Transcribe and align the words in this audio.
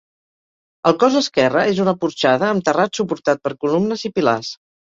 El 0.91 0.95
cos 1.03 1.17
esquerre 1.19 1.65
és 1.75 1.83
una 1.85 1.93
porxada 2.05 2.49
amb 2.55 2.67
terrat 2.73 3.01
suportat 3.03 3.47
per 3.47 3.55
columnes 3.67 4.09
i 4.11 4.15
pilars. 4.21 4.55